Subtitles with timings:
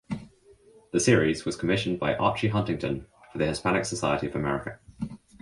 [0.93, 4.79] The series was commissioned by Archie Huntington for the Hispanic Society of America.